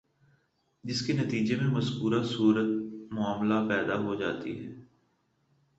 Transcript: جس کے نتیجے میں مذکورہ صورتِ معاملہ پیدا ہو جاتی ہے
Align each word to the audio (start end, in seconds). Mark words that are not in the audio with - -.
جس 0.83 1.01
کے 1.01 1.13
نتیجے 1.13 1.55
میں 1.55 1.67
مذکورہ 1.67 2.21
صورتِ 2.25 2.67
معاملہ 3.11 3.59
پیدا 3.67 3.95
ہو 3.97 4.15
جاتی 4.15 4.57
ہے 4.59 4.69